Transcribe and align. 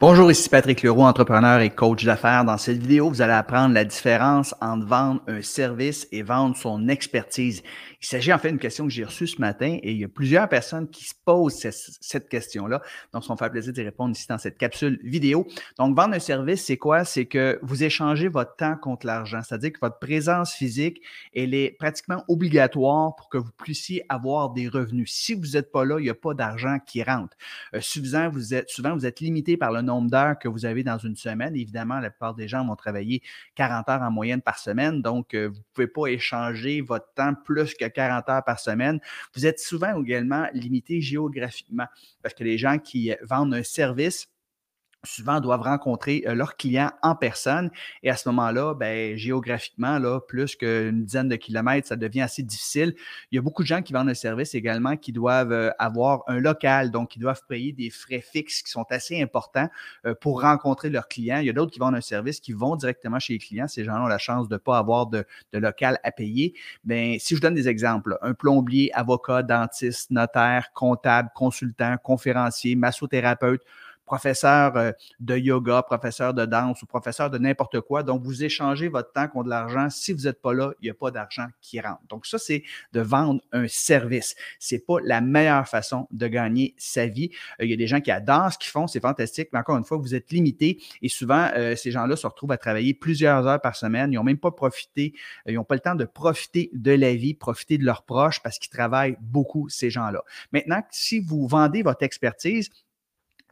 Bonjour, 0.00 0.30
ici 0.30 0.48
Patrick 0.48 0.84
Leroux, 0.84 1.02
entrepreneur 1.02 1.58
et 1.58 1.70
coach 1.70 2.04
d'affaires. 2.04 2.44
Dans 2.44 2.56
cette 2.56 2.78
vidéo, 2.78 3.08
vous 3.08 3.20
allez 3.20 3.32
apprendre 3.32 3.74
la 3.74 3.84
différence 3.84 4.54
entre 4.60 4.86
vendre 4.86 5.20
un 5.26 5.42
service 5.42 6.06
et 6.12 6.22
vendre 6.22 6.56
son 6.56 6.88
expertise. 6.88 7.64
Il 8.00 8.06
s'agit 8.06 8.32
en 8.32 8.38
fait 8.38 8.50
d'une 8.50 8.60
question 8.60 8.84
que 8.84 8.92
j'ai 8.92 9.02
reçue 9.02 9.26
ce 9.26 9.40
matin 9.40 9.76
et 9.82 9.90
il 9.90 9.98
y 9.98 10.04
a 10.04 10.08
plusieurs 10.08 10.48
personnes 10.48 10.88
qui 10.88 11.04
se 11.04 11.14
posent 11.24 11.56
cette, 12.00 12.28
question-là. 12.28 12.80
Donc, 13.12 13.24
ça 13.24 13.32
me 13.32 13.38
fait 13.38 13.50
plaisir 13.50 13.72
d'y 13.72 13.82
répondre 13.82 14.12
ici 14.12 14.28
dans 14.28 14.38
cette 14.38 14.56
capsule 14.56 15.00
vidéo. 15.02 15.48
Donc, 15.78 15.96
vendre 15.96 16.14
un 16.14 16.20
service, 16.20 16.64
c'est 16.64 16.76
quoi? 16.76 17.04
C'est 17.04 17.26
que 17.26 17.58
vous 17.62 17.82
échangez 17.82 18.28
votre 18.28 18.54
temps 18.54 18.76
contre 18.76 19.04
l'argent. 19.04 19.40
C'est-à-dire 19.42 19.72
que 19.72 19.80
votre 19.82 19.98
présence 19.98 20.52
physique, 20.52 21.02
elle 21.34 21.54
est 21.54 21.76
pratiquement 21.76 22.22
obligatoire 22.28 23.16
pour 23.16 23.28
que 23.28 23.38
vous 23.38 23.50
puissiez 23.64 24.04
avoir 24.08 24.50
des 24.50 24.68
revenus. 24.68 25.12
Si 25.12 25.34
vous 25.34 25.54
n'êtes 25.54 25.72
pas 25.72 25.84
là, 25.84 25.98
il 25.98 26.04
n'y 26.04 26.08
a 26.08 26.14
pas 26.14 26.34
d'argent 26.34 26.78
qui 26.86 27.02
rentre. 27.02 27.36
Euh, 27.74 27.80
suffisant, 27.80 28.28
vous 28.28 28.54
êtes, 28.54 28.70
souvent, 28.70 28.94
vous 28.94 29.06
êtes 29.06 29.18
limité 29.18 29.56
par 29.56 29.72
le 29.72 29.87
nombre 29.88 30.10
d'heures 30.10 30.38
que 30.38 30.48
vous 30.48 30.64
avez 30.64 30.82
dans 30.84 30.98
une 30.98 31.16
semaine. 31.16 31.56
Évidemment, 31.56 31.98
la 31.98 32.10
plupart 32.10 32.34
des 32.34 32.48
gens 32.48 32.64
vont 32.64 32.76
travailler 32.76 33.22
40 33.56 33.88
heures 33.88 34.02
en 34.02 34.10
moyenne 34.10 34.42
par 34.42 34.58
semaine, 34.58 35.02
donc 35.02 35.34
euh, 35.34 35.48
vous 35.48 35.58
ne 35.58 35.62
pouvez 35.74 35.86
pas 35.88 36.06
échanger 36.06 36.80
votre 36.80 37.12
temps 37.14 37.34
plus 37.34 37.74
que 37.74 37.86
40 37.86 38.28
heures 38.28 38.44
par 38.44 38.60
semaine. 38.60 39.00
Vous 39.34 39.46
êtes 39.46 39.58
souvent 39.58 40.00
également 40.00 40.46
limité 40.52 41.00
géographiquement 41.00 41.86
parce 42.22 42.34
que 42.34 42.44
les 42.44 42.58
gens 42.58 42.78
qui 42.78 43.12
vendent 43.22 43.54
un 43.54 43.62
service 43.62 44.28
souvent 45.04 45.40
doivent 45.40 45.62
rencontrer 45.62 46.24
euh, 46.26 46.34
leurs 46.34 46.56
clients 46.56 46.90
en 47.02 47.14
personne. 47.14 47.70
Et 48.02 48.10
à 48.10 48.16
ce 48.16 48.28
moment-là, 48.30 48.74
ben, 48.74 49.16
géographiquement, 49.16 49.98
là, 49.98 50.20
plus 50.20 50.56
qu'une 50.56 51.04
dizaine 51.04 51.28
de 51.28 51.36
kilomètres, 51.36 51.88
ça 51.88 51.96
devient 51.96 52.22
assez 52.22 52.42
difficile. 52.42 52.94
Il 53.30 53.36
y 53.36 53.38
a 53.38 53.42
beaucoup 53.42 53.62
de 53.62 53.68
gens 53.68 53.82
qui 53.82 53.92
vendent 53.92 54.08
un 54.08 54.14
service 54.14 54.54
également 54.54 54.96
qui 54.96 55.12
doivent 55.12 55.52
euh, 55.52 55.70
avoir 55.78 56.22
un 56.26 56.40
local, 56.40 56.90
donc 56.90 57.10
qui 57.10 57.18
doivent 57.18 57.42
payer 57.48 57.72
des 57.72 57.90
frais 57.90 58.20
fixes 58.20 58.62
qui 58.62 58.70
sont 58.70 58.86
assez 58.90 59.22
importants 59.22 59.68
euh, 60.06 60.14
pour 60.14 60.42
rencontrer 60.42 60.90
leurs 60.90 61.08
clients. 61.08 61.38
Il 61.38 61.46
y 61.46 61.50
a 61.50 61.52
d'autres 61.52 61.72
qui 61.72 61.78
vendent 61.78 61.94
un 61.94 62.00
service 62.00 62.40
qui 62.40 62.52
vont 62.52 62.76
directement 62.76 63.18
chez 63.18 63.34
les 63.34 63.38
clients. 63.38 63.68
Ces 63.68 63.84
gens-là 63.84 64.04
ont 64.04 64.08
la 64.08 64.18
chance 64.18 64.48
de 64.48 64.54
ne 64.54 64.58
pas 64.58 64.78
avoir 64.78 65.06
de, 65.06 65.24
local 65.52 65.98
à 66.02 66.10
payer. 66.10 66.54
Ben, 66.84 67.18
si 67.18 67.36
je 67.36 67.40
donne 67.40 67.54
des 67.54 67.68
exemples, 67.68 68.18
un 68.22 68.34
plombier, 68.34 68.92
avocat, 68.94 69.42
dentiste, 69.42 70.10
notaire, 70.10 70.72
comptable, 70.74 71.30
consultant, 71.34 71.96
conférencier, 72.02 72.76
massothérapeute, 72.76 73.62
professeur 74.08 74.76
euh, 74.76 74.92
de 75.20 75.36
yoga, 75.36 75.82
professeur 75.82 76.34
de 76.34 76.46
danse 76.46 76.82
ou 76.82 76.86
professeur 76.86 77.30
de 77.30 77.38
n'importe 77.38 77.80
quoi. 77.82 78.02
Donc, 78.02 78.22
vous 78.22 78.42
échangez 78.42 78.88
votre 78.88 79.12
temps 79.12 79.28
contre 79.28 79.44
de 79.44 79.50
l'argent. 79.50 79.88
Si 79.90 80.12
vous 80.12 80.22
n'êtes 80.22 80.42
pas 80.42 80.54
là, 80.54 80.72
il 80.80 80.86
n'y 80.86 80.90
a 80.90 80.94
pas 80.94 81.10
d'argent 81.10 81.46
qui 81.60 81.80
rentre. 81.80 82.00
Donc, 82.08 82.26
ça, 82.26 82.38
c'est 82.38 82.64
de 82.92 83.00
vendre 83.00 83.40
un 83.52 83.68
service. 83.68 84.34
Ce 84.58 84.74
n'est 84.74 84.80
pas 84.80 84.96
la 85.04 85.20
meilleure 85.20 85.68
façon 85.68 86.08
de 86.10 86.26
gagner 86.26 86.74
sa 86.78 87.06
vie. 87.06 87.30
Euh, 87.60 87.64
il 87.66 87.70
y 87.70 87.74
a 87.74 87.76
des 87.76 87.86
gens 87.86 88.00
qui 88.00 88.10
adorent 88.10 88.52
ce 88.52 88.58
qu'ils 88.58 88.70
font, 88.70 88.86
c'est 88.86 89.00
fantastique, 89.00 89.50
mais 89.52 89.58
encore 89.58 89.76
une 89.76 89.84
fois, 89.84 89.98
vous 89.98 90.14
êtes 90.14 90.32
limité 90.32 90.80
et 91.02 91.08
souvent, 91.08 91.50
euh, 91.54 91.76
ces 91.76 91.90
gens-là 91.90 92.16
se 92.16 92.26
retrouvent 92.26 92.52
à 92.52 92.58
travailler 92.58 92.94
plusieurs 92.94 93.46
heures 93.46 93.60
par 93.60 93.76
semaine. 93.76 94.12
Ils 94.12 94.16
n'ont 94.16 94.24
même 94.24 94.38
pas 94.38 94.50
profité, 94.50 95.14
ils 95.46 95.54
n'ont 95.54 95.64
pas 95.64 95.74
le 95.74 95.80
temps 95.80 95.94
de 95.94 96.04
profiter 96.04 96.70
de 96.72 96.92
la 96.92 97.14
vie, 97.14 97.34
profiter 97.34 97.78
de 97.78 97.84
leurs 97.84 98.02
proches 98.04 98.42
parce 98.42 98.58
qu'ils 98.58 98.70
travaillent 98.70 99.16
beaucoup, 99.20 99.68
ces 99.68 99.90
gens-là. 99.90 100.22
Maintenant, 100.52 100.82
si 100.90 101.20
vous 101.20 101.46
vendez 101.46 101.82
votre 101.82 102.02
expertise, 102.02 102.70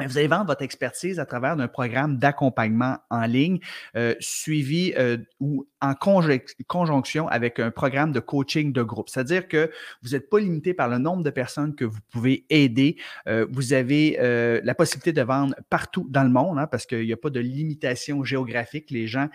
vous 0.05 0.19
allez 0.19 0.27
vendre 0.27 0.47
votre 0.47 0.63
expertise 0.63 1.19
à 1.19 1.27
travers 1.27 1.53
un 1.53 1.69
programme 1.69 2.19
d'accompagnement 2.19 2.99
en 3.09 3.25
ligne 3.25 3.61
euh, 3.97 4.15
suivi 4.21 4.93
euh, 4.99 5.17
ou 5.41 5.67
en 5.81 5.95
conjonction 5.95 7.29
avec 7.29 7.59
un 7.59 7.71
programme 7.71 8.13
de 8.13 8.21
coaching 8.21 8.73
de 8.73 8.83
groupe. 8.83 9.09
C'est-à-dire 9.09 9.49
que 9.49 9.71
vous 10.03 10.11
n'êtes 10.11 10.29
pas 10.29 10.39
limité 10.39 10.75
par 10.75 10.89
le 10.89 10.99
nombre 10.99 11.23
de 11.23 11.31
personnes 11.31 11.75
que 11.75 11.85
vous 11.85 12.01
pouvez 12.11 12.45
aider. 12.51 12.97
Euh, 13.29 13.47
vous 13.51 13.73
avez 13.73 14.19
la 14.63 14.75
possibilité 14.75 15.13
de 15.13 15.23
vendre 15.23 15.55
partout 15.71 16.07
dans 16.11 16.25
le 16.25 16.31
monde 16.31 16.59
hein, 16.59 16.67
parce 16.67 16.87
qu'il 16.87 17.05
n'y 17.05 17.13
a 17.13 17.17
pas 17.17 17.31
de 17.31 17.41
limitation 17.41 18.25
géographique. 18.25 18.91
Les 18.91 19.07
gens, 19.07 19.29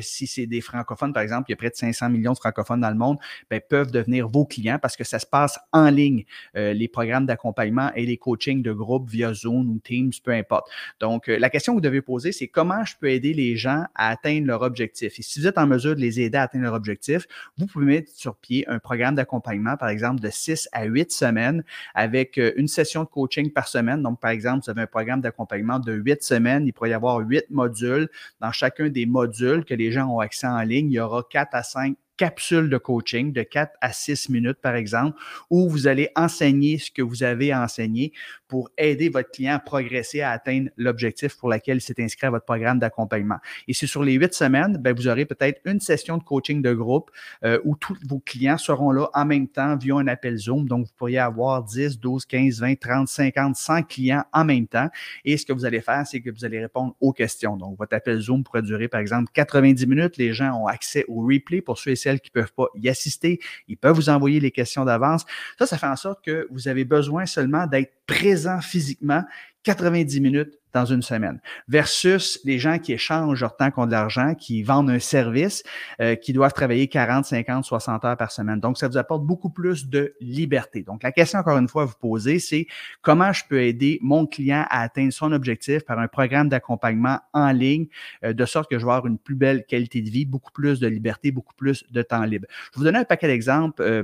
si 0.00 0.26
c'est 0.26 0.46
des 0.46 0.60
francophones, 0.60 1.12
par 1.12 1.22
exemple, 1.22 1.46
il 1.48 1.52
y 1.52 1.54
a 1.54 1.56
près 1.56 1.70
de 1.70 1.76
500 1.76 2.10
millions 2.10 2.32
de 2.32 2.38
francophones 2.38 2.80
dans 2.80 2.90
le 2.90 2.96
monde, 2.96 3.18
ben, 3.50 3.60
peuvent 3.66 3.90
devenir 3.90 4.28
vos 4.28 4.44
clients 4.44 4.78
parce 4.80 4.96
que 4.96 5.04
ça 5.04 5.18
se 5.18 5.26
passe 5.26 5.58
en 5.72 5.90
ligne, 5.90 6.24
les 6.54 6.88
programmes 6.88 7.26
d'accompagnement 7.26 7.90
et 7.94 8.06
les 8.06 8.16
coachings 8.16 8.62
de 8.62 8.72
groupe 8.72 9.10
via 9.10 9.32
Zoom 9.34 9.70
ou 9.70 9.78
Teams 9.78 10.05
peu 10.24 10.32
importe. 10.32 10.68
Donc, 11.00 11.28
euh, 11.28 11.38
la 11.38 11.50
question 11.50 11.72
que 11.72 11.76
vous 11.76 11.82
devez 11.82 12.02
poser, 12.02 12.32
c'est 12.32 12.48
comment 12.48 12.84
je 12.84 12.94
peux 12.98 13.10
aider 13.10 13.34
les 13.34 13.56
gens 13.56 13.84
à 13.94 14.10
atteindre 14.10 14.46
leur 14.46 14.62
objectif? 14.62 15.18
Et 15.18 15.22
si 15.22 15.40
vous 15.40 15.46
êtes 15.46 15.58
en 15.58 15.66
mesure 15.66 15.94
de 15.94 16.00
les 16.00 16.20
aider 16.20 16.38
à 16.38 16.42
atteindre 16.42 16.64
leur 16.64 16.74
objectif, 16.74 17.26
vous 17.58 17.66
pouvez 17.66 17.86
mettre 17.86 18.10
sur 18.12 18.36
pied 18.36 18.68
un 18.68 18.78
programme 18.78 19.14
d'accompagnement, 19.14 19.76
par 19.76 19.88
exemple, 19.88 20.20
de 20.20 20.30
6 20.30 20.68
à 20.72 20.84
8 20.84 21.12
semaines 21.12 21.64
avec 21.94 22.38
euh, 22.38 22.52
une 22.56 22.68
session 22.68 23.04
de 23.04 23.08
coaching 23.08 23.52
par 23.52 23.68
semaine. 23.68 24.02
Donc, 24.02 24.20
par 24.20 24.30
exemple, 24.30 24.64
vous 24.64 24.70
avez 24.70 24.82
un 24.82 24.86
programme 24.86 25.20
d'accompagnement 25.20 25.78
de 25.78 25.92
8 25.92 26.22
semaines. 26.22 26.66
Il 26.66 26.72
pourrait 26.72 26.90
y 26.90 26.94
avoir 26.94 27.18
8 27.18 27.50
modules. 27.50 28.08
Dans 28.40 28.52
chacun 28.52 28.88
des 28.88 29.06
modules 29.06 29.64
que 29.64 29.74
les 29.74 29.92
gens 29.92 30.06
ont 30.08 30.20
accès 30.20 30.46
en 30.46 30.60
ligne, 30.62 30.90
il 30.90 30.94
y 30.94 31.00
aura 31.00 31.22
4 31.28 31.54
à 31.54 31.62
5 31.62 31.96
capsule 32.16 32.70
de 32.70 32.78
coaching 32.78 33.32
de 33.32 33.42
4 33.42 33.72
à 33.80 33.92
6 33.92 34.28
minutes, 34.30 34.58
par 34.60 34.74
exemple, 34.74 35.18
où 35.50 35.68
vous 35.68 35.86
allez 35.86 36.10
enseigner 36.16 36.78
ce 36.78 36.90
que 36.90 37.02
vous 37.02 37.22
avez 37.22 37.54
enseigné 37.54 38.12
pour 38.48 38.70
aider 38.78 39.08
votre 39.08 39.30
client 39.30 39.54
à 39.54 39.58
progresser, 39.58 40.20
à 40.20 40.30
atteindre 40.30 40.70
l'objectif 40.76 41.36
pour 41.36 41.50
lequel 41.50 41.78
il 41.78 41.80
s'est 41.80 42.00
inscrit 42.00 42.26
à 42.26 42.30
votre 42.30 42.44
programme 42.44 42.78
d'accompagnement. 42.78 43.38
Et 43.68 43.74
c'est 43.74 43.86
sur 43.86 44.02
les 44.02 44.14
huit 44.14 44.34
semaines, 44.34 44.76
ben, 44.78 44.94
vous 44.94 45.08
aurez 45.08 45.26
peut-être 45.26 45.60
une 45.64 45.80
session 45.80 46.16
de 46.18 46.22
coaching 46.22 46.62
de 46.62 46.72
groupe 46.72 47.10
euh, 47.44 47.58
où 47.64 47.76
tous 47.76 47.96
vos 48.08 48.20
clients 48.20 48.58
seront 48.58 48.92
là 48.92 49.08
en 49.14 49.24
même 49.24 49.48
temps 49.48 49.76
via 49.76 49.96
un 49.96 50.06
appel 50.06 50.36
Zoom. 50.36 50.68
Donc, 50.68 50.86
vous 50.86 50.92
pourriez 50.96 51.18
avoir 51.18 51.64
10, 51.64 51.98
12, 51.98 52.24
15, 52.24 52.60
20, 52.60 52.78
30, 52.78 53.08
50, 53.08 53.56
100 53.56 53.82
clients 53.82 54.24
en 54.32 54.44
même 54.44 54.66
temps. 54.66 54.88
Et 55.24 55.36
ce 55.36 55.44
que 55.44 55.52
vous 55.52 55.64
allez 55.64 55.80
faire, 55.80 56.06
c'est 56.06 56.20
que 56.20 56.30
vous 56.30 56.44
allez 56.44 56.60
répondre 56.60 56.94
aux 57.00 57.12
questions. 57.12 57.56
Donc, 57.56 57.78
votre 57.78 57.94
appel 57.94 58.20
Zoom 58.20 58.44
pourrait 58.44 58.62
durer, 58.62 58.88
par 58.88 59.00
exemple, 59.00 59.30
90 59.32 59.86
minutes. 59.86 60.16
Les 60.16 60.32
gens 60.32 60.62
ont 60.62 60.66
accès 60.66 61.04
au 61.08 61.26
replay 61.26 61.60
pour 61.60 61.78
ceux 61.78 61.92
et 61.92 61.96
celles 62.06 62.20
qui 62.20 62.30
ne 62.34 62.40
peuvent 62.40 62.52
pas 62.52 62.68
y 62.76 62.88
assister. 62.88 63.40
Ils 63.66 63.76
peuvent 63.76 63.96
vous 63.96 64.08
envoyer 64.08 64.38
les 64.38 64.52
questions 64.52 64.84
d'avance. 64.84 65.24
Ça, 65.58 65.66
ça 65.66 65.76
fait 65.76 65.88
en 65.88 65.96
sorte 65.96 66.24
que 66.24 66.46
vous 66.50 66.68
avez 66.68 66.84
besoin 66.84 67.26
seulement 67.26 67.66
d'être 67.66 67.92
présent 68.06 68.60
physiquement 68.60 69.24
90 69.64 70.20
minutes 70.20 70.58
dans 70.76 70.84
une 70.84 71.00
semaine, 71.00 71.40
versus 71.68 72.38
les 72.44 72.58
gens 72.58 72.78
qui 72.78 72.92
échangent 72.92 73.40
leur 73.40 73.56
temps 73.56 73.70
contre 73.70 73.86
de 73.86 73.92
l'argent, 73.92 74.34
qui 74.34 74.62
vendent 74.62 74.90
un 74.90 74.98
service, 74.98 75.62
euh, 76.02 76.16
qui 76.16 76.34
doivent 76.34 76.52
travailler 76.52 76.86
40, 76.86 77.24
50, 77.24 77.64
60 77.64 78.04
heures 78.04 78.16
par 78.16 78.30
semaine. 78.30 78.60
Donc, 78.60 78.76
ça 78.76 78.86
vous 78.86 78.98
apporte 78.98 79.24
beaucoup 79.24 79.48
plus 79.48 79.88
de 79.88 80.14
liberté. 80.20 80.82
Donc, 80.82 81.02
la 81.02 81.12
question, 81.12 81.38
encore 81.38 81.56
une 81.56 81.68
fois, 81.68 81.82
à 81.82 81.84
vous 81.86 81.96
poser, 81.98 82.38
c'est 82.38 82.66
comment 83.00 83.32
je 83.32 83.42
peux 83.48 83.62
aider 83.62 83.98
mon 84.02 84.26
client 84.26 84.66
à 84.68 84.82
atteindre 84.82 85.14
son 85.14 85.32
objectif 85.32 85.82
par 85.84 85.98
un 85.98 86.08
programme 86.08 86.50
d'accompagnement 86.50 87.20
en 87.32 87.52
ligne, 87.52 87.86
euh, 88.22 88.34
de 88.34 88.44
sorte 88.44 88.70
que 88.70 88.78
je 88.78 88.84
vais 88.84 88.92
avoir 88.92 89.06
une 89.06 89.18
plus 89.18 89.34
belle 89.34 89.64
qualité 89.64 90.02
de 90.02 90.10
vie, 90.10 90.26
beaucoup 90.26 90.52
plus 90.52 90.78
de 90.78 90.86
liberté, 90.88 91.30
beaucoup 91.30 91.54
plus 91.54 91.84
de 91.90 92.02
temps 92.02 92.24
libre. 92.24 92.46
Je 92.50 92.54
vais 92.54 92.76
vous 92.76 92.84
donner 92.84 92.98
un 92.98 93.04
paquet 93.04 93.28
d'exemples. 93.28 93.80
Euh, 93.80 94.02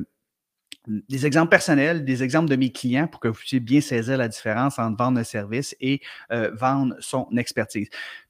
des 0.87 1.27
exemples 1.27 1.51
personnels, 1.51 2.05
des 2.05 2.23
exemples 2.23 2.51
de 2.51 2.57
mes 2.57 2.73
clients 2.73 3.07
pour 3.07 3.21
que 3.21 3.29
vous 3.29 3.35
puissiez 3.35 3.61
bien 3.61 3.81
saisir 3.81 4.17
la 4.17 4.29
différence 4.29 4.79
entre 4.79 4.97
vendre 4.97 5.21
un 5.21 5.25
service 5.25 5.77
et 5.81 6.01
euh, 6.33 6.51
vendre 6.55 6.97
son 7.01 7.29
expertise. 7.37 7.89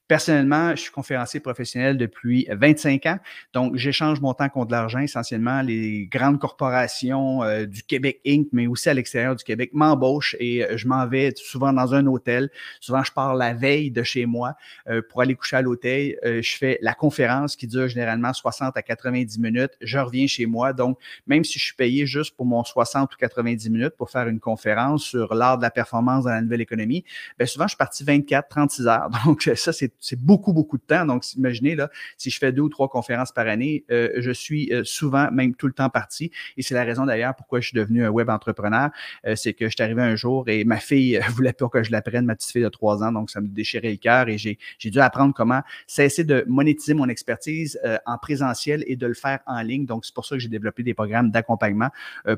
Personnellement, 0.08 0.72
je 0.72 0.82
suis 0.82 0.90
conférencier 0.90 1.40
professionnel 1.40 1.96
depuis 1.96 2.46
25 2.50 3.06
ans. 3.06 3.18
Donc, 3.52 3.76
j'échange 3.76 4.20
mon 4.20 4.34
temps 4.34 4.48
contre 4.48 4.66
de 4.66 4.72
l'argent, 4.72 4.98
essentiellement 4.98 5.62
les 5.62 6.06
grandes 6.06 6.38
corporations 6.38 7.42
euh, 7.44 7.66
du 7.66 7.82
Québec 7.82 8.20
Inc., 8.26 8.48
mais 8.52 8.66
aussi 8.66 8.88
à 8.88 8.94
l'extérieur 8.94 9.36
du 9.36 9.44
Québec, 9.44 9.70
m'embauchent 9.72 10.36
et 10.40 10.64
euh, 10.64 10.76
je 10.76 10.88
m'en 10.88 11.06
vais 11.06 11.32
souvent 11.36 11.72
dans 11.72 11.94
un 11.94 12.06
hôtel. 12.06 12.50
Souvent, 12.80 13.02
je 13.04 13.12
pars 13.12 13.34
la 13.34 13.54
veille 13.54 13.90
de 13.90 14.02
chez 14.02 14.26
moi 14.26 14.54
euh, 14.88 15.02
pour 15.08 15.22
aller 15.22 15.34
coucher 15.34 15.56
à 15.56 15.62
l'hôtel. 15.62 16.16
je 16.24 16.56
fais 16.56 16.78
la 16.82 16.94
conférence 16.94 17.56
qui 17.56 17.66
dure 17.66 17.88
généralement 17.88 18.32
60 18.32 18.76
à 18.76 18.82
90 18.82 19.38
minutes. 19.38 19.72
Je 19.80 19.98
reviens 19.98 20.26
chez 20.26 20.46
moi. 20.46 20.72
Donc, 20.72 20.98
même 21.26 21.44
si 21.44 21.58
je 21.58 21.64
suis 21.64 21.74
payé 21.74 22.06
juste 22.06 22.36
pour 22.36 22.44
mon 22.44 22.64
60 22.64 23.14
ou 23.14 23.16
90 23.18 23.70
minutes 23.70 23.96
pour 23.96 24.10
faire 24.10 24.26
une 24.26 24.40
conférence 24.40 25.04
sur 25.04 25.34
l'art 25.34 25.58
de 25.58 25.62
la 25.62 25.70
performance 25.70 26.24
dans 26.24 26.30
la 26.30 26.42
nouvelle 26.42 26.60
économie, 26.60 27.04
bien 27.38 27.46
souvent, 27.46 27.66
je 27.66 27.70
suis 27.70 27.78
parti 27.78 28.04
24, 28.04 28.48
36 28.48 28.86
heures. 28.88 29.08
Donc, 29.24 29.42
ça, 29.54 29.72
c'est 29.72 29.91
c'est 30.00 30.20
beaucoup, 30.20 30.52
beaucoup 30.52 30.78
de 30.78 30.82
temps. 30.82 31.06
Donc, 31.06 31.32
imaginez, 31.34 31.74
là, 31.74 31.90
si 32.16 32.30
je 32.30 32.38
fais 32.38 32.52
deux 32.52 32.62
ou 32.62 32.68
trois 32.68 32.88
conférences 32.88 33.32
par 33.32 33.46
année, 33.46 33.84
euh, 33.90 34.10
je 34.16 34.30
suis 34.30 34.72
euh, 34.72 34.84
souvent, 34.84 35.30
même 35.30 35.54
tout 35.54 35.66
le 35.66 35.72
temps 35.72 35.88
parti. 35.88 36.30
Et 36.56 36.62
c'est 36.62 36.74
la 36.74 36.84
raison 36.84 37.06
d'ailleurs 37.06 37.34
pourquoi 37.34 37.60
je 37.60 37.68
suis 37.68 37.76
devenu 37.76 38.04
un 38.04 38.10
web 38.10 38.28
entrepreneur. 38.28 38.90
Euh, 39.26 39.36
c'est 39.36 39.52
que 39.52 39.66
je 39.66 39.70
suis 39.70 39.82
arrivé 39.82 40.02
un 40.02 40.16
jour 40.16 40.48
et 40.48 40.64
ma 40.64 40.78
fille 40.78 41.20
voulait 41.30 41.52
pas 41.52 41.68
que 41.68 41.82
je 41.82 41.92
l'apprenne, 41.92 42.26
ma 42.26 42.34
petite 42.34 42.50
fille 42.50 42.62
de 42.62 42.68
trois 42.68 43.02
ans. 43.02 43.12
Donc, 43.12 43.30
ça 43.30 43.40
me 43.40 43.48
déchirait 43.48 43.90
le 43.90 43.96
cœur 43.96 44.28
et 44.28 44.38
j'ai 44.38 44.58
dû 44.84 45.00
apprendre 45.00 45.34
comment 45.34 45.62
cesser 45.86 46.24
de 46.24 46.44
monétiser 46.46 46.94
mon 46.94 47.08
expertise 47.08 47.78
en 48.06 48.18
présentiel 48.18 48.84
et 48.86 48.96
de 48.96 49.06
le 49.06 49.14
faire 49.14 49.40
en 49.46 49.60
ligne. 49.62 49.86
Donc, 49.86 50.04
c'est 50.04 50.14
pour 50.14 50.26
ça 50.26 50.36
que 50.36 50.40
j'ai 50.40 50.48
développé 50.48 50.82
des 50.82 50.94
programmes 50.94 51.30
d'accompagnement 51.30 51.88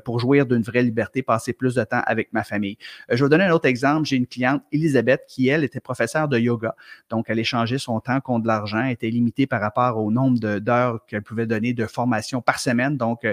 pour 0.03 0.19
jouir 0.19 0.45
d'une 0.45 0.61
vraie 0.61 0.83
liberté, 0.83 1.23
passer 1.23 1.53
plus 1.53 1.75
de 1.75 1.83
temps 1.83 2.01
avec 2.05 2.31
ma 2.33 2.43
famille. 2.43 2.77
je 3.09 3.15
vais 3.15 3.21
vous 3.21 3.29
donner 3.29 3.45
un 3.45 3.51
autre 3.51 3.67
exemple. 3.67 4.05
J'ai 4.05 4.17
une 4.17 4.27
cliente, 4.27 4.61
Elisabeth, 4.71 5.23
qui, 5.27 5.47
elle, 5.47 5.63
était 5.63 5.79
professeure 5.79 6.27
de 6.27 6.37
yoga. 6.37 6.75
Donc, 7.09 7.25
elle 7.29 7.39
est 7.39 7.44
échanger 7.45 7.77
son 7.77 7.99
temps 7.99 8.19
contre 8.19 8.43
de 8.43 8.47
l'argent, 8.47 8.83
était 8.85 9.09
limitée 9.09 9.45
par 9.45 9.61
rapport 9.61 9.97
au 9.97 10.11
nombre 10.11 10.39
d'heures 10.59 11.05
qu'elle 11.05 11.21
pouvait 11.21 11.45
donner 11.45 11.73
de 11.73 11.85
formation 11.85 12.41
par 12.41 12.59
semaine. 12.59 12.97
Donc, 12.97 13.25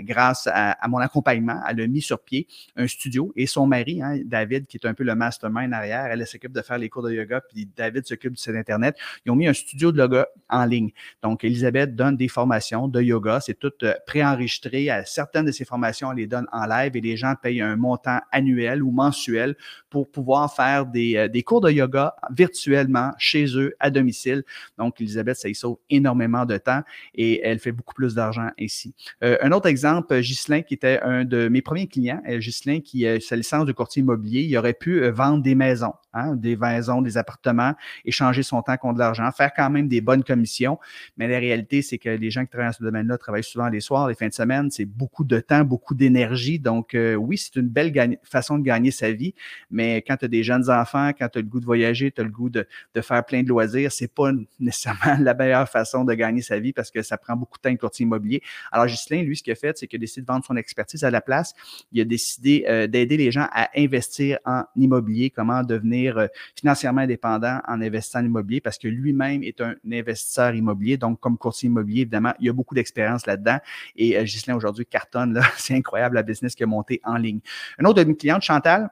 grâce 0.00 0.48
à, 0.52 0.76
mon 0.88 0.98
accompagnement, 0.98 1.60
elle 1.68 1.80
a 1.80 1.86
mis 1.86 2.00
sur 2.00 2.20
pied 2.20 2.46
un 2.76 2.86
studio 2.86 3.32
et 3.36 3.46
son 3.46 3.66
mari, 3.66 4.00
hein, 4.02 4.18
David, 4.24 4.66
qui 4.66 4.78
est 4.78 4.86
un 4.86 4.94
peu 4.94 5.04
le 5.04 5.14
mastermind 5.14 5.72
arrière, 5.72 6.06
elle 6.06 6.26
s'occupe 6.26 6.52
de 6.52 6.62
faire 6.62 6.78
les 6.78 6.88
cours 6.88 7.02
de 7.02 7.12
yoga, 7.12 7.40
puis 7.40 7.68
David 7.76 8.06
s'occupe 8.06 8.32
du 8.32 8.42
site 8.42 8.54
Internet. 8.54 8.96
Ils 9.24 9.32
ont 9.32 9.36
mis 9.36 9.48
un 9.48 9.52
studio 9.52 9.92
de 9.92 9.98
yoga 9.98 10.26
en 10.48 10.64
ligne. 10.64 10.90
Donc, 11.22 11.44
Elisabeth 11.44 11.94
donne 11.94 12.16
des 12.16 12.28
formations 12.28 12.88
de 12.88 13.00
yoga. 13.00 13.40
C'est 13.40 13.58
tout 13.58 13.72
euh, 13.82 13.94
préenregistré. 14.06 14.88
Certaines 15.04 15.46
de 15.46 15.52
ces 15.52 15.64
formations, 15.64 16.08
on 16.08 16.12
les 16.12 16.26
donne 16.26 16.46
en 16.52 16.66
live 16.66 16.96
et 16.96 17.00
les 17.00 17.16
gens 17.16 17.34
payent 17.40 17.60
un 17.60 17.76
montant 17.76 18.20
annuel 18.32 18.82
ou 18.82 18.90
mensuel 18.90 19.56
pour 19.88 20.10
pouvoir 20.10 20.54
faire 20.54 20.86
des, 20.86 21.16
euh, 21.16 21.28
des 21.28 21.42
cours 21.42 21.60
de 21.60 21.70
yoga 21.70 22.14
virtuellement 22.30 23.09
chez 23.18 23.56
eux, 23.56 23.74
à 23.80 23.90
domicile. 23.90 24.42
Donc, 24.78 25.00
Elisabeth, 25.00 25.36
ça 25.36 25.48
y 25.48 25.54
sauve 25.54 25.78
énormément 25.88 26.44
de 26.44 26.56
temps 26.56 26.82
et 27.14 27.40
elle 27.42 27.58
fait 27.58 27.72
beaucoup 27.72 27.94
plus 27.94 28.14
d'argent 28.14 28.48
ici. 28.58 28.94
Euh, 29.22 29.36
un 29.42 29.52
autre 29.52 29.66
exemple, 29.66 30.18
Ghislain, 30.20 30.62
qui 30.62 30.74
était 30.74 31.00
un 31.02 31.24
de 31.24 31.48
mes 31.48 31.62
premiers 31.62 31.86
clients, 31.86 32.22
Ghislain, 32.26 32.80
qui 32.80 33.06
a 33.06 33.20
sa 33.20 33.36
licence 33.36 33.66
de 33.66 33.72
courtier 33.72 34.00
immobilier, 34.00 34.42
il 34.42 34.56
aurait 34.56 34.74
pu 34.74 35.08
vendre 35.10 35.42
des 35.42 35.54
maisons, 35.54 35.92
hein, 36.12 36.36
des 36.36 36.56
maisons, 36.56 37.02
des 37.02 37.16
appartements, 37.16 37.74
échanger 38.04 38.42
son 38.42 38.62
temps 38.62 38.76
contre 38.76 38.94
de 38.94 38.98
l'argent, 39.00 39.30
faire 39.32 39.52
quand 39.54 39.70
même 39.70 39.88
des 39.88 40.00
bonnes 40.00 40.24
commissions. 40.24 40.78
Mais 41.16 41.28
la 41.28 41.38
réalité, 41.38 41.82
c'est 41.82 41.98
que 41.98 42.08
les 42.08 42.30
gens 42.30 42.42
qui 42.44 42.50
travaillent 42.50 42.70
dans 42.70 42.76
ce 42.78 42.82
domaine-là 42.82 43.18
travaillent 43.18 43.44
souvent 43.44 43.68
les 43.68 43.80
soirs, 43.80 44.08
les 44.08 44.14
fins 44.14 44.28
de 44.28 44.32
semaine. 44.32 44.70
C'est 44.70 44.84
beaucoup 44.84 45.24
de 45.24 45.40
temps, 45.40 45.64
beaucoup 45.64 45.94
d'énergie. 45.94 46.58
Donc, 46.58 46.94
euh, 46.94 47.14
oui, 47.14 47.38
c'est 47.38 47.56
une 47.56 47.68
belle 47.68 48.18
façon 48.22 48.58
de 48.58 48.64
gagner 48.64 48.90
sa 48.90 49.12
vie. 49.12 49.34
Mais 49.70 50.02
quand 50.02 50.16
tu 50.16 50.24
as 50.24 50.28
des 50.28 50.42
jeunes 50.42 50.70
enfants, 50.70 51.10
quand 51.18 51.28
tu 51.28 51.38
as 51.38 51.42
le 51.42 51.48
goût 51.48 51.60
de 51.60 51.64
voyager, 51.64 52.10
tu 52.10 52.20
as 52.20 52.24
le 52.24 52.30
goût 52.30 52.50
de, 52.50 52.66
faire 53.00 53.24
plein 53.24 53.42
de 53.42 53.48
loisirs, 53.48 53.92
c'est 53.92 54.12
pas 54.12 54.30
nécessairement 54.60 55.18
la 55.20 55.34
meilleure 55.34 55.68
façon 55.68 56.04
de 56.04 56.14
gagner 56.14 56.42
sa 56.42 56.58
vie 56.58 56.72
parce 56.72 56.90
que 56.90 57.02
ça 57.02 57.16
prend 57.16 57.36
beaucoup 57.36 57.58
de 57.58 57.62
temps, 57.62 57.70
un 57.70 57.76
courtier 57.76 58.04
immobilier. 58.04 58.42
Alors, 58.72 58.86
Ghislain, 58.86 59.22
lui, 59.22 59.36
ce 59.36 59.42
qu'il 59.42 59.52
a 59.52 59.56
fait, 59.56 59.78
c'est 59.78 59.86
qu'il 59.86 59.98
a 59.98 60.00
décidé 60.00 60.22
de 60.22 60.26
vendre 60.26 60.44
son 60.44 60.56
expertise 60.56 61.04
à 61.04 61.10
la 61.10 61.20
place. 61.20 61.54
Il 61.92 62.00
a 62.00 62.04
décidé 62.04 62.64
euh, 62.68 62.86
d'aider 62.86 63.16
les 63.16 63.30
gens 63.30 63.46
à 63.52 63.70
investir 63.76 64.38
en 64.44 64.64
immobilier, 64.76 65.30
comment 65.30 65.62
devenir 65.62 65.99
euh, 66.08 66.26
financièrement 66.58 67.02
indépendant 67.02 67.60
en 67.66 67.80
investissant 67.80 68.20
en 68.20 68.24
immobilier 68.24 68.60
parce 68.60 68.78
que 68.78 68.88
lui-même 68.88 69.42
est 69.42 69.60
un 69.60 69.74
investisseur 69.90 70.54
immobilier. 70.54 70.96
Donc, 70.96 71.20
comme 71.20 71.38
courtier 71.38 71.68
immobilier, 71.68 72.02
évidemment, 72.02 72.34
il 72.40 72.46
y 72.46 72.48
a 72.48 72.52
beaucoup 72.52 72.74
d'expérience 72.74 73.26
là-dedans. 73.26 73.58
Et 73.96 74.16
euh, 74.16 74.24
Ghislain, 74.24 74.54
aujourd'hui, 74.54 74.86
cartonne. 74.86 75.40
C'est 75.56 75.74
incroyable 75.74 76.14
la 76.14 76.22
business 76.22 76.54
qui 76.54 76.62
a 76.62 76.66
monté 76.66 77.00
en 77.04 77.16
ligne. 77.16 77.40
Un 77.78 77.84
autre 77.84 78.02
de 78.02 78.08
mes 78.08 78.16
clientes, 78.16 78.42
Chantal, 78.42 78.90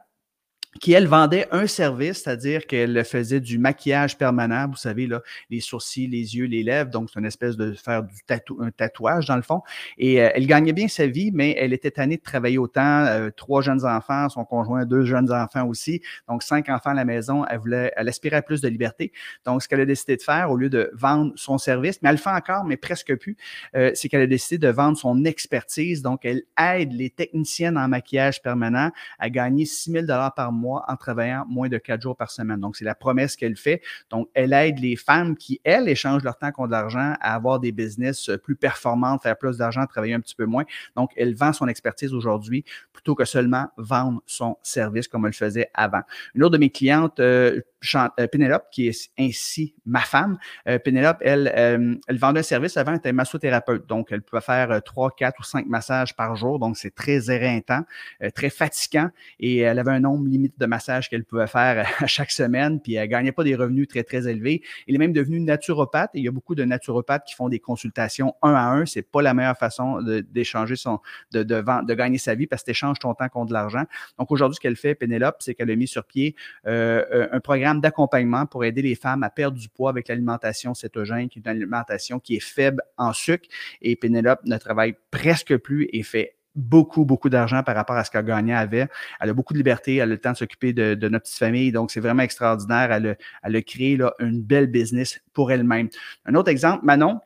qui, 0.81 0.93
elle, 0.93 1.07
vendait 1.07 1.49
un 1.51 1.67
service, 1.67 2.23
c'est-à-dire 2.23 2.67
qu'elle 2.67 3.05
faisait 3.05 3.41
du 3.41 3.59
maquillage 3.59 4.19
permanent, 4.19 4.69
vous 4.69 4.77
savez, 4.77 5.07
là, 5.07 5.23
les 5.51 5.61
sourcils, 5.61 6.07
les 6.07 6.37
yeux, 6.37 6.47
les 6.47 6.63
lèvres, 6.63 6.91
donc 6.91 7.11
c'est 7.13 7.19
une 7.19 7.27
espèce 7.27 7.57
de 7.57 7.73
faire 7.73 8.03
du 8.03 8.15
un 8.61 8.71
tatouage, 8.71 9.27
dans 9.27 9.37
le 9.37 9.43
fond. 9.43 9.63
Et 9.99 10.23
euh, 10.23 10.31
elle 10.35 10.47
gagnait 10.47 10.73
bien 10.73 10.89
sa 10.89 11.07
vie, 11.07 11.31
mais 11.33 11.55
elle 11.59 11.73
était 11.73 11.91
tannée 11.91 12.17
de 12.17 12.23
travailler 12.23 12.59
autant, 12.59 13.05
euh, 13.07 13.31
trois 13.31 13.63
jeunes 13.63 13.85
enfants, 13.85 14.29
son 14.29 14.45
conjoint, 14.45 14.85
deux 14.85 15.05
jeunes 15.05 15.33
enfants 15.33 15.67
aussi, 15.67 16.01
donc 16.29 16.43
cinq 16.43 16.69
enfants 16.69 16.91
à 16.91 16.95
la 16.95 17.05
maison, 17.05 17.45
elle 17.49 17.59
voulait, 17.59 17.93
elle 17.97 18.09
aspirait 18.09 18.37
à 18.37 18.43
plus 18.43 18.61
de 18.61 18.69
liberté. 18.69 19.13
Donc, 19.45 19.63
ce 19.63 19.69
qu'elle 19.69 19.81
a 19.81 19.87
décidé 19.87 20.17
de 20.17 20.23
faire, 20.23 20.51
au 20.51 20.57
lieu 20.57 20.71
de 20.71 20.91
vendre 20.95 21.33
son 21.37 21.59
service, 21.59 22.01
mais 22.03 22.09
elle 22.09 22.17
le 22.17 22.21
fait 22.21 22.31
encore, 22.31 22.65
mais 22.65 22.77
presque 22.77 23.17
plus, 23.17 23.37
euh, 23.75 23.91
c'est 23.95 24.09
qu'elle 24.09 24.23
a 24.23 24.27
décidé 24.27 24.59
de 24.59 24.73
vendre 24.73 24.97
son 24.97 25.25
expertise. 25.25 26.03
Donc, 26.03 26.25
elle 26.25 26.43
aide 26.59 26.93
les 26.93 27.11
techniciennes 27.11 27.79
en 27.79 27.89
maquillage 27.89 28.43
permanent 28.43 28.91
à 29.19 29.31
gagner 29.31 29.65
6 29.65 29.93
000 29.93 30.07
par 30.35 30.53
mois 30.53 30.68
en 30.77 30.97
travaillant 30.97 31.45
moins 31.49 31.69
de 31.69 31.79
quatre 31.79 32.03
jours 32.03 32.17
par 32.17 32.31
semaine. 32.31 32.61
Donc, 32.61 32.77
c'est 32.77 32.85
la 32.85 32.95
promesse 32.95 33.37
qu'elle 33.37 33.57
fait. 33.57 33.83
Donc, 34.11 34.29
elle 34.35 34.53
aide 34.53 34.79
les 34.79 34.97
femmes 34.97 35.37
qui, 35.37 35.61
elles, 35.65 35.89
échangent 35.89 36.25
leur 36.25 36.39
temps 36.39 36.53
contre 36.53 36.69
de 36.69 36.73
l'argent 36.73 37.15
à 37.21 37.35
avoir 37.35 37.61
des 37.61 37.73
business 37.73 38.31
plus 38.43 38.57
performantes, 38.57 39.23
faire 39.23 39.37
plus 39.37 39.59
d'argent, 39.59 39.87
travailler 39.87 40.15
un 40.15 40.21
petit 40.21 40.37
peu 40.37 40.47
moins. 40.47 40.65
Donc, 40.97 41.11
elle 41.17 41.35
vend 41.35 41.53
son 41.53 41.69
expertise 41.69 42.13
aujourd'hui 42.15 42.65
plutôt 42.93 43.15
que 43.15 43.25
seulement 43.25 43.69
vendre 43.77 44.23
son 44.27 44.57
service 44.63 45.09
comme 45.09 45.25
elle 45.25 45.31
le 45.31 45.37
faisait 45.37 45.71
avant. 45.75 46.03
Une 46.35 46.43
autre 46.43 46.55
de 46.55 46.59
mes 46.59 46.71
clientes, 46.71 47.21
euh, 47.21 47.39
euh, 47.39 47.61
Pénélope, 48.33 48.65
qui 48.71 48.89
est 48.89 49.11
ainsi 49.19 49.75
ma 49.87 50.01
femme. 50.01 50.39
Euh, 50.67 50.79
Pénélope, 50.79 51.19
elle, 51.21 51.53
euh, 51.57 51.95
elle 52.09 52.19
vendait 52.19 52.41
un 52.41 52.43
service 52.43 52.77
avant, 52.77 52.93
elle 52.93 52.99
était 52.99 53.13
massothérapeute. 53.13 53.87
Donc, 53.87 54.09
elle 54.11 54.23
pouvait 54.23 54.43
faire 54.43 54.83
trois, 54.83 55.11
quatre 55.11 55.41
ou 55.41 55.45
cinq 55.45 55.67
massages 55.67 56.17
par 56.17 56.35
jour. 56.37 56.59
Donc, 56.59 56.77
c'est 56.77 56.95
très 56.95 57.31
éreintant, 57.31 57.85
très 58.35 58.51
fatigant. 58.51 59.11
Et 59.39 59.59
elle 59.59 59.79
avait 59.79 59.93
un 59.93 60.01
nombre 60.01 60.27
limite 60.29 60.59
de 60.59 60.67
massages 60.67 61.09
qu'elle 61.09 61.25
pouvait 61.25 61.47
faire 61.47 61.87
à 61.99 62.07
chaque 62.07 62.31
semaine. 62.31 62.81
Puis, 62.81 62.95
elle 62.95 63.09
gagnait 63.09 63.33
pas 63.33 63.45
des 63.45 63.55
revenus 63.55 63.87
très, 63.89 64.03
très 64.03 64.29
élevés. 64.29 64.63
Elle 64.89 64.97
est 64.97 64.99
même 64.99 65.13
devenue 65.13 65.41
naturopathe. 65.41 66.11
Et 66.15 66.19
il 66.19 66.25
y 66.25 66.29
a 66.29 66.33
beaucoup 66.33 66.55
de 66.55 66.65
naturopathes 66.65 67.25
qui 67.27 67.35
font 67.35 67.49
des 67.49 67.61
consultations 67.61 68.35
un 68.43 68.55
à 68.55 68.67
un. 68.67 68.87
C'est 68.87 69.03
pas 69.03 69.23
la 69.23 69.35
meilleure 69.35 69.59
façon 69.59 70.03
d'échanger 70.03 70.77
son, 70.77 71.01
de, 71.33 71.43
de, 71.43 71.63
de, 71.85 71.95
gagner 71.95 72.19
sa 72.19 72.35
vie 72.35 72.47
parce 72.47 72.63
que 72.63 72.67
tu 72.67 72.71
échanges 72.73 72.99
ton 72.99 73.15
temps 73.15 73.29
contre 73.29 73.49
de 73.49 73.53
l'argent. 73.53 73.85
Donc, 74.19 74.31
aujourd'hui, 74.33 74.57
ce 74.57 74.61
qu'elle 74.61 74.77
fait, 74.77 74.95
Pénélope, 74.95 75.37
c'est 75.39 75.55
qu'elle 75.55 75.71
a 75.71 75.77
mis 75.77 75.87
sur 75.87 76.05
pied 76.05 76.35
un 76.65 77.41
programme 77.41 77.68
d'accompagnement 77.75 78.47
pour 78.47 78.65
aider 78.65 78.83
les 78.83 78.95
femmes 78.95 79.23
à 79.23 79.31
perdre 79.31 79.59
du 79.59 79.69
poids 79.69 79.91
avec 79.91 80.09
l'alimentation 80.09 80.75
cétogène, 80.75 81.29
qui 81.29 81.39
est 81.39 81.43
une 81.43 81.49
alimentation 81.49 82.21
qui 82.21 82.37
est 82.37 82.45
faible 82.45 82.83
en 82.97 83.13
sucre. 83.13 83.49
Et 83.83 83.97
Pénélope 83.97 84.41
ne 84.45 84.57
travaille 84.57 84.97
presque 85.11 85.57
plus 85.57 85.89
et 85.93 86.03
fait 86.03 86.37
beaucoup, 86.55 87.05
beaucoup 87.05 87.29
d'argent 87.29 87.63
par 87.63 87.77
rapport 87.77 87.97
à 87.97 88.05
ce 88.05 88.11
qu'elle 88.11 88.25
gagnait 88.25 88.55
avait. 88.55 88.89
Elle 89.21 89.31
a 89.31 89.33
beaucoup 89.33 89.53
de 89.53 89.59
liberté, 89.59 89.97
elle 89.97 90.03
a 90.03 90.07
le 90.07 90.19
temps 90.19 90.33
de 90.33 90.37
s'occuper 90.37 90.73
de, 90.73 90.95
notre 91.09 91.25
petite 91.25 91.39
famille, 91.39 91.73
donc 91.73 91.91
c'est 91.91 92.01
vraiment 92.01 92.23
extraordinaire. 92.23 92.91
Elle 92.93 93.07
a, 93.07 93.15
elle 93.45 93.57
a 93.57 93.63
créé 93.63 93.97
là, 93.97 94.13
une 94.19 94.43
belle 94.43 94.67
business 94.67 95.21
pour 95.33 95.53
elle-même. 95.53 95.89
Un 96.27 96.35
autre 96.35 96.51
exemple, 96.51 96.85
Manon, 96.85 97.21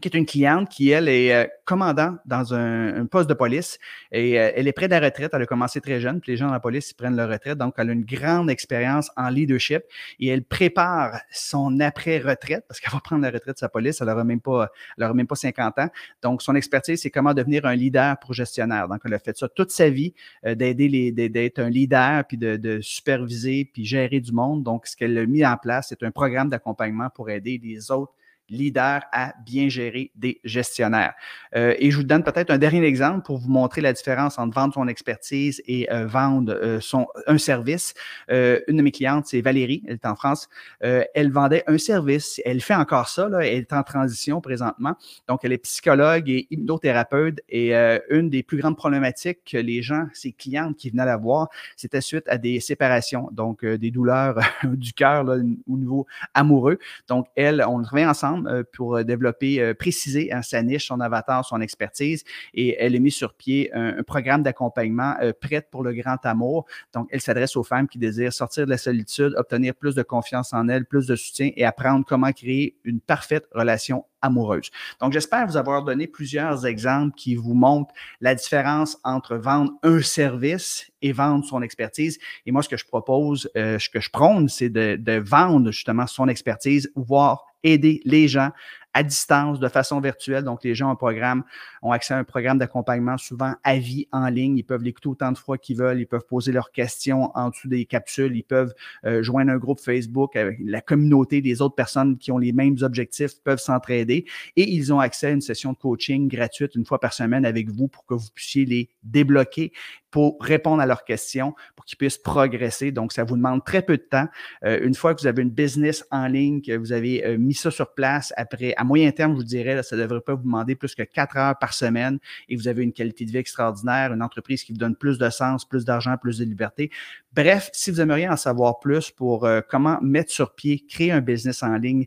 qui 0.00 0.08
est 0.08 0.16
une 0.16 0.26
cliente 0.26 0.68
qui, 0.68 0.90
elle, 0.90 1.08
est 1.08 1.34
euh, 1.34 1.46
commandant 1.64 2.16
dans 2.24 2.54
un, 2.54 3.06
poste 3.06 3.28
de 3.28 3.34
police 3.34 3.78
et 4.12 4.38
euh, 4.38 4.52
elle 4.54 4.68
est 4.68 4.72
près 4.72 4.86
de 4.86 4.92
la 4.92 5.00
retraite. 5.00 5.30
Elle 5.32 5.42
a 5.42 5.46
commencé 5.46 5.80
très 5.80 6.00
jeune, 6.00 6.20
puis 6.20 6.32
les 6.32 6.36
gens 6.36 6.46
dans 6.46 6.52
la 6.52 6.60
police 6.60 6.92
prennent 6.92 7.16
leur 7.16 7.28
retraite. 7.28 7.58
Donc, 7.58 7.74
elle 7.78 7.90
a 7.90 7.92
une 7.92 8.04
grande 8.04 8.50
expérience 8.50 9.10
en 9.16 9.28
leadership 9.28 9.82
et 10.20 10.28
elle 10.28 10.44
prépare 10.44 11.20
son 11.30 11.80
après-retraite 11.80 12.64
parce 12.68 12.80
qu'elle 12.80 12.92
va 12.92 13.00
prendre 13.00 13.22
la 13.22 13.30
retraite 13.30 13.54
de 13.54 13.58
sa 13.58 13.68
police. 13.68 14.00
Elle 14.00 14.08
n'aura 14.08 14.24
même, 14.24 14.40
pas, 14.40 14.68
même 14.98 15.26
pas 15.26 15.34
50 15.34 15.78
ans. 15.78 15.88
Donc, 16.22 16.42
son 16.42 16.54
expertise, 16.54 17.02
c'est 17.02 17.10
comment 17.10 17.34
devenir 17.34 17.66
un 17.66 17.74
leader 17.74 18.18
pour 18.18 18.34
gestionnaire. 18.34 18.88
Donc, 18.88 19.00
elle 19.04 19.14
a 19.14 19.18
fait 19.18 19.36
ça 19.36 19.48
toute 19.48 19.70
sa 19.70 19.90
vie, 19.90 20.14
euh, 20.46 20.54
d'aider 20.54 20.88
les, 20.88 21.12
d'être 21.12 21.58
un 21.58 21.70
leader, 21.70 22.24
puis 22.26 22.36
de, 22.36 22.56
de 22.56 22.80
superviser, 22.80 23.68
puis 23.72 23.84
gérer 23.84 24.20
du 24.20 24.32
monde. 24.32 24.62
Donc, 24.62 24.86
ce 24.86 24.96
qu'elle 24.96 25.16
a 25.18 25.26
mis 25.26 25.44
en 25.44 25.56
place, 25.56 25.86
c'est 25.88 26.02
un 26.02 26.10
programme 26.10 26.48
d'accompagnement 26.48 27.10
pour 27.10 27.30
aider 27.30 27.60
les 27.62 27.90
autres 27.90 28.12
leader 28.50 29.02
à 29.12 29.34
bien 29.44 29.68
gérer 29.68 30.10
des 30.14 30.40
gestionnaires. 30.44 31.14
Euh, 31.54 31.74
et 31.78 31.90
je 31.90 31.96
vous 31.96 32.02
donne 32.02 32.22
peut-être 32.22 32.50
un 32.50 32.58
dernier 32.58 32.84
exemple 32.84 33.22
pour 33.22 33.38
vous 33.38 33.50
montrer 33.50 33.80
la 33.80 33.92
différence 33.92 34.38
entre 34.38 34.54
vendre 34.54 34.74
son 34.74 34.88
expertise 34.88 35.62
et 35.66 35.90
euh, 35.92 36.06
vendre 36.06 36.52
euh, 36.52 36.80
son, 36.80 37.06
un 37.26 37.38
service. 37.38 37.94
une 38.28 38.76
de 38.76 38.82
mes 38.82 38.90
clientes, 38.90 39.26
c'est 39.26 39.40
Valérie, 39.40 39.82
elle 39.86 39.94
est 39.94 40.06
en 40.06 40.16
France. 40.16 40.48
elle 40.80 41.30
vendait 41.30 41.64
un 41.66 41.78
service. 41.78 42.40
Elle 42.44 42.60
fait 42.60 42.74
encore 42.74 43.08
ça, 43.08 43.28
là, 43.28 43.40
elle 43.40 43.58
est 43.58 43.72
en 43.72 43.82
transition 43.82 44.40
présentement. 44.40 44.96
Donc, 45.28 45.40
elle 45.44 45.52
est 45.52 45.58
psychologue 45.58 46.28
et 46.28 46.46
hypnothérapeute. 46.50 47.40
Et 47.48 47.74
une 48.10 48.30
des 48.30 48.42
plus 48.42 48.58
grandes 48.58 48.76
problématiques 48.76 49.40
que 49.50 49.58
les 49.58 49.82
gens, 49.82 50.06
ses 50.12 50.32
clientes 50.32 50.76
qui 50.76 50.90
venaient 50.90 51.04
la 51.04 51.16
voir, 51.16 51.48
c'était 51.76 52.00
suite 52.00 52.24
à 52.28 52.38
des 52.38 52.60
séparations, 52.60 53.28
donc 53.32 53.64
des 53.64 53.90
douleurs 53.90 54.38
du 54.64 54.92
cœur 54.92 55.26
au 55.26 55.76
niveau 55.76 56.06
amoureux. 56.34 56.78
Donc, 57.08 57.26
elle, 57.36 57.64
on 57.66 57.82
travaille 57.82 58.06
ensemble 58.06 58.37
euh, 58.46 58.62
pour 58.72 58.96
euh, 58.96 59.04
développer, 59.04 59.60
euh, 59.60 59.74
préciser 59.74 60.32
hein, 60.32 60.42
sa 60.42 60.62
niche, 60.62 60.88
son 60.88 61.00
avatar, 61.00 61.44
son 61.44 61.60
expertise. 61.60 62.24
Et 62.54 62.76
elle 62.78 62.94
a 62.94 62.98
mis 62.98 63.10
sur 63.10 63.34
pied 63.34 63.70
un, 63.74 64.02
programme 64.02 64.42
d'accompagnement 64.42 65.14
prête 65.40 65.68
pour 65.70 65.82
le 65.82 65.92
grand 65.92 66.24
amour. 66.24 66.66
Donc, 66.94 67.08
elle 67.10 67.20
s'adresse 67.20 67.56
aux 67.56 67.62
femmes 67.62 67.88
qui 67.88 67.98
désirent 67.98 68.32
sortir 68.32 68.64
de 68.64 68.70
la 68.70 68.78
solitude, 68.78 69.34
obtenir 69.36 69.74
plus 69.74 69.94
de 69.94 70.02
confiance 70.02 70.52
en 70.52 70.68
elles, 70.68 70.86
plus 70.86 71.06
de 71.06 71.16
soutien 71.16 71.50
et 71.56 71.64
apprendre 71.64 72.04
comment 72.06 72.32
créer 72.32 72.76
une 72.84 73.00
parfaite 73.00 73.46
relation 73.52 74.04
amoureuse. 74.22 74.70
Donc, 75.00 75.12
j'espère 75.12 75.46
vous 75.46 75.56
avoir 75.56 75.84
donné 75.84 76.06
plusieurs 76.06 76.66
exemples 76.66 77.14
qui 77.16 77.34
vous 77.34 77.54
montrent 77.54 77.92
la 78.20 78.34
différence 78.34 78.98
entre 79.04 79.36
vendre 79.36 79.72
un 79.82 80.00
service 80.00 80.90
et 81.02 81.12
vendre 81.12 81.44
son 81.44 81.62
expertise. 81.62 82.18
Et 82.46 82.52
moi, 82.52 82.62
ce 82.62 82.68
que 82.68 82.76
je 82.76 82.86
propose, 82.86 83.48
ce 83.54 83.88
que 83.88 84.00
je 84.00 84.10
prône, 84.10 84.48
c'est 84.48 84.70
de, 84.70 84.96
de, 84.96 85.18
vendre 85.18 85.70
justement 85.70 86.06
son 86.06 86.28
expertise, 86.28 86.90
voire 86.96 87.47
aider 87.62 88.00
les 88.04 88.28
gens 88.28 88.50
à 88.94 89.02
distance, 89.02 89.60
de 89.60 89.68
façon 89.68 90.00
virtuelle. 90.00 90.42
Donc, 90.42 90.64
les 90.64 90.74
gens 90.74 90.90
ont, 90.90 90.96
programme, 90.96 91.44
ont 91.82 91.92
accès 91.92 92.14
à 92.14 92.18
un 92.18 92.24
programme 92.24 92.58
d'accompagnement 92.58 93.16
souvent 93.16 93.54
à 93.62 93.76
vie 93.78 94.08
en 94.12 94.28
ligne. 94.28 94.58
Ils 94.58 94.64
peuvent 94.64 94.82
l'écouter 94.82 95.08
autant 95.08 95.30
de 95.30 95.38
fois 95.38 95.58
qu'ils 95.58 95.76
veulent. 95.76 96.00
Ils 96.00 96.06
peuvent 96.06 96.26
poser 96.28 96.50
leurs 96.52 96.72
questions 96.72 97.30
en 97.36 97.50
dessous 97.50 97.68
des 97.68 97.84
capsules. 97.84 98.34
Ils 98.34 98.42
peuvent 98.42 98.74
euh, 99.04 99.22
joindre 99.22 99.52
un 99.52 99.58
groupe 99.58 99.78
Facebook 99.78 100.34
avec 100.34 100.58
la 100.64 100.80
communauté 100.80 101.40
des 101.40 101.62
autres 101.62 101.76
personnes 101.76 102.18
qui 102.18 102.32
ont 102.32 102.38
les 102.38 102.52
mêmes 102.52 102.76
objectifs, 102.80 103.40
peuvent 103.44 103.60
s'entraider. 103.60 104.24
Et 104.56 104.68
ils 104.68 104.92
ont 104.92 105.00
accès 105.00 105.28
à 105.28 105.30
une 105.30 105.42
session 105.42 105.72
de 105.72 105.78
coaching 105.78 106.26
gratuite 106.26 106.74
une 106.74 106.84
fois 106.84 106.98
par 106.98 107.12
semaine 107.12 107.44
avec 107.44 107.70
vous 107.70 107.88
pour 107.88 108.04
que 108.06 108.14
vous 108.14 108.28
puissiez 108.34 108.64
les 108.64 108.88
débloquer 109.04 109.72
pour 110.10 110.36
répondre 110.40 110.80
à 110.80 110.86
leurs 110.86 111.04
questions, 111.04 111.54
pour 111.76 111.84
qu'ils 111.84 111.98
puissent 111.98 112.18
progresser. 112.18 112.92
Donc, 112.92 113.12
ça 113.12 113.24
vous 113.24 113.36
demande 113.36 113.64
très 113.64 113.82
peu 113.82 113.96
de 113.96 114.02
temps. 114.02 114.26
Euh, 114.64 114.80
une 114.82 114.94
fois 114.94 115.14
que 115.14 115.20
vous 115.20 115.26
avez 115.26 115.42
une 115.42 115.50
business 115.50 116.04
en 116.10 116.26
ligne, 116.26 116.62
que 116.62 116.76
vous 116.76 116.92
avez 116.92 117.24
euh, 117.24 117.38
mis 117.38 117.54
ça 117.54 117.70
sur 117.70 117.92
place, 117.94 118.32
après, 118.36 118.74
à 118.76 118.84
moyen 118.84 119.10
terme, 119.12 119.32
je 119.32 119.36
vous 119.38 119.44
dirais, 119.44 119.82
ça 119.82 119.96
ne 119.96 120.02
devrait 120.02 120.20
pas 120.20 120.34
vous 120.34 120.44
demander 120.44 120.74
plus 120.74 120.94
que 120.94 121.02
quatre 121.02 121.36
heures 121.36 121.58
par 121.58 121.74
semaine 121.74 122.18
et 122.48 122.56
vous 122.56 122.68
avez 122.68 122.82
une 122.82 122.92
qualité 122.92 123.24
de 123.24 123.30
vie 123.30 123.38
extraordinaire, 123.38 124.12
une 124.12 124.22
entreprise 124.22 124.64
qui 124.64 124.72
vous 124.72 124.78
donne 124.78 124.96
plus 124.96 125.18
de 125.18 125.28
sens, 125.30 125.64
plus 125.64 125.84
d'argent, 125.84 126.16
plus 126.16 126.38
de 126.38 126.44
liberté. 126.44 126.90
Bref, 127.38 127.70
si 127.72 127.92
vous 127.92 128.00
aimeriez 128.00 128.28
en 128.28 128.36
savoir 128.36 128.80
plus 128.80 129.12
pour 129.12 129.44
euh, 129.44 129.60
comment 129.68 130.00
mettre 130.02 130.32
sur 130.32 130.56
pied, 130.56 130.84
créer 130.88 131.12
un 131.12 131.20
business 131.20 131.62
en 131.62 131.76
ligne 131.76 132.06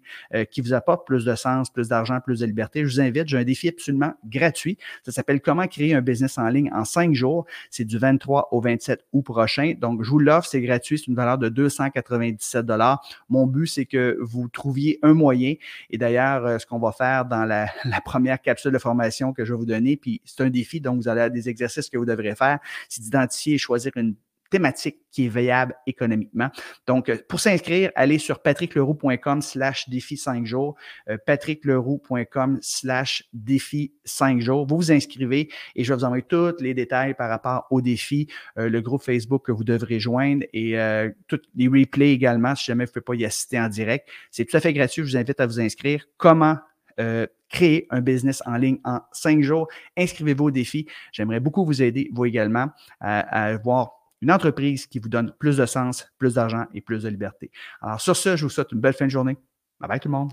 qui 0.51 0.59
vous 0.59 0.73
apporte 0.73 1.07
plus 1.07 1.23
de 1.23 1.35
sens, 1.35 1.69
plus 1.69 1.87
d'argent, 1.87 2.19
plus 2.19 2.41
de 2.41 2.45
liberté, 2.45 2.85
je 2.85 2.95
vous 2.95 2.99
invite, 2.99 3.29
j'ai 3.29 3.37
un 3.37 3.45
défi 3.45 3.69
absolument 3.69 4.13
gratuit. 4.25 4.77
Ça 5.05 5.13
s'appelle 5.13 5.39
Comment 5.39 5.67
créer 5.67 5.95
un 5.95 6.01
business 6.01 6.37
en 6.37 6.49
ligne 6.49 6.69
en 6.73 6.83
cinq 6.83 7.13
jours. 7.13 7.45
C'est 7.69 7.85
du 7.85 7.97
23 7.97 8.49
au 8.51 8.59
27 8.59 9.05
août 9.13 9.21
prochain. 9.21 9.73
Donc, 9.79 10.03
je 10.03 10.09
vous 10.09 10.19
l'offre, 10.19 10.49
c'est 10.49 10.59
gratuit, 10.59 10.99
c'est 10.99 11.07
une 11.07 11.15
valeur 11.15 11.37
de 11.37 11.47
297 11.47 12.65
Mon 13.29 13.47
but, 13.47 13.67
c'est 13.67 13.85
que 13.85 14.17
vous 14.19 14.49
trouviez 14.49 14.99
un 15.01 15.13
moyen. 15.13 15.53
Et 15.91 15.97
d'ailleurs, 15.97 16.45
euh, 16.45 16.57
ce 16.57 16.65
qu'on 16.65 16.79
va 16.79 16.91
faire 16.91 17.23
dans 17.23 17.45
la, 17.45 17.67
la, 17.85 18.01
première 18.01 18.41
capsule 18.41 18.73
de 18.73 18.79
formation 18.79 19.31
que 19.31 19.45
je 19.45 19.53
vais 19.53 19.59
vous 19.59 19.65
donner, 19.65 19.95
puis 19.95 20.19
c'est 20.25 20.41
un 20.41 20.49
défi, 20.49 20.81
donc 20.81 20.97
vous 20.97 21.07
allez 21.07 21.21
avoir 21.21 21.31
des 21.33 21.47
exercices 21.47 21.89
que 21.89 21.97
vous 21.97 22.05
devrez 22.05 22.35
faire, 22.35 22.59
c'est 22.89 23.01
d'identifier 23.01 23.53
et 23.53 23.57
choisir 23.57 23.93
une 23.95 24.13
thématique 24.51 24.97
qui 25.11 25.25
est 25.25 25.29
veillable 25.29 25.75
économiquement. 25.87 26.49
Donc, 26.85 27.09
euh, 27.09 27.17
pour 27.27 27.39
s'inscrire, 27.39 27.89
allez 27.95 28.19
sur 28.19 28.41
patrickleroux.com 28.41 29.41
slash 29.41 29.89
défi 29.89 30.17
5 30.17 30.45
jours, 30.45 30.75
euh, 31.09 31.17
patrickleroux.com 31.25 32.59
slash 32.61 33.23
défi 33.33 33.93
5 34.05 34.41
jours. 34.41 34.67
Vous 34.67 34.75
vous 34.75 34.91
inscrivez 34.91 35.49
et 35.75 35.83
je 35.83 35.91
vais 35.91 35.97
vous 35.97 36.03
envoyer 36.03 36.23
tous 36.23 36.61
les 36.61 36.73
détails 36.73 37.15
par 37.15 37.29
rapport 37.29 37.65
au 37.71 37.81
défi, 37.81 38.27
euh, 38.57 38.69
le 38.69 38.81
groupe 38.81 39.01
Facebook 39.01 39.45
que 39.45 39.51
vous 39.51 39.63
devrez 39.63 39.99
joindre 39.99 40.45
et 40.53 40.75
tous 41.27 41.41
les 41.55 41.67
replays 41.67 42.11
également, 42.11 42.53
si 42.55 42.65
jamais 42.65 42.85
vous 42.85 42.89
ne 42.89 43.01
pouvez 43.01 43.17
pas 43.17 43.21
y 43.21 43.25
assister 43.25 43.59
en 43.59 43.69
direct. 43.69 44.07
C'est 44.31 44.45
tout 44.45 44.57
à 44.57 44.59
fait 44.59 44.73
gratuit. 44.73 45.01
Je 45.03 45.07
vous 45.07 45.17
invite 45.17 45.39
à 45.39 45.47
vous 45.47 45.59
inscrire. 45.59 46.05
Comment 46.17 46.57
créer 47.49 47.87
un 47.89 48.01
business 48.01 48.43
en 48.45 48.57
ligne 48.57 48.79
en 48.83 48.99
cinq 49.13 49.41
jours? 49.41 49.67
Inscrivez-vous 49.97 50.45
au 50.45 50.51
défi. 50.51 50.87
J'aimerais 51.13 51.39
beaucoup 51.39 51.65
vous 51.65 51.81
aider, 51.81 52.09
vous 52.13 52.25
également, 52.25 52.67
à, 52.99 53.19
à 53.19 53.57
voir 53.57 54.00
une 54.21 54.31
entreprise 54.31 54.85
qui 54.85 54.99
vous 54.99 55.09
donne 55.09 55.33
plus 55.39 55.57
de 55.57 55.65
sens, 55.65 56.07
plus 56.17 56.35
d'argent 56.35 56.65
et 56.73 56.81
plus 56.81 57.03
de 57.03 57.09
liberté. 57.09 57.51
Alors 57.81 57.99
sur 57.99 58.15
ce, 58.15 58.35
je 58.35 58.43
vous 58.45 58.49
souhaite 58.49 58.71
une 58.71 58.79
belle 58.79 58.93
fin 58.93 59.05
de 59.05 59.11
journée. 59.11 59.37
Bye 59.79 59.89
bye 59.89 59.99
tout 59.99 60.09
le 60.09 60.13
monde. 60.13 60.31